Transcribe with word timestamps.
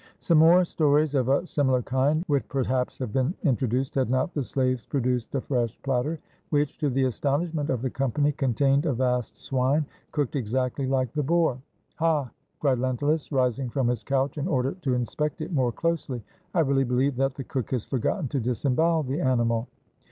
Some 0.19 0.39
more 0.39 0.65
stories 0.65 1.13
of 1.13 1.29
a 1.29 1.45
similar 1.45 1.83
kind 1.83 2.25
would 2.27 2.49
perhaps 2.49 2.97
have 2.97 3.13
been 3.13 3.35
introduced, 3.43 3.93
had 3.93 4.09
not 4.09 4.33
the 4.33 4.43
slaves 4.43 4.83
produced 4.83 5.35
a 5.35 5.41
fresh 5.41 5.79
platter, 5.83 6.19
which, 6.49 6.79
to 6.79 6.89
the 6.89 7.03
astonishment 7.03 7.69
of 7.69 7.83
the 7.83 7.89
com 7.91 8.11
pany, 8.11 8.35
contained 8.35 8.87
a 8.87 8.93
vast 8.93 9.37
swine, 9.37 9.85
cooked 10.11 10.35
exactly 10.35 10.87
like 10.87 11.13
the 11.13 11.21
boar. 11.21 11.61
"Ha!" 11.97 12.31
cried 12.59 12.79
Lentulus, 12.79 13.31
rising 13.31 13.69
from 13.69 13.89
his 13.89 14.01
couch, 14.01 14.39
in 14.39 14.47
order 14.47 14.71
to 14.81 14.95
inspect 14.95 15.39
it 15.39 15.53
more 15.53 15.71
closely, 15.71 16.23
"I 16.55 16.61
really 16.61 16.83
believe 16.83 17.15
that 17.17 17.35
the 17.35 17.43
cook 17.43 17.69
has 17.69 17.85
forgotten 17.85 18.27
to 18.29 18.39
disembowel 18.39 19.03
the 19.03 19.21
animal. 19.21 19.67